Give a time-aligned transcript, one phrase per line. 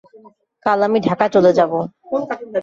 [0.65, 1.71] কাল আমি ঢাকা চলে যাব।